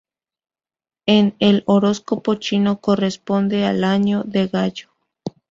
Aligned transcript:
En 1.05 1.35
el 1.37 1.61
horóscopo 1.67 2.33
chino 2.33 2.79
corresponde 2.81 3.65
al 3.67 3.83
Año 3.83 4.23
del 4.23 4.47
Gallo. 4.47 4.89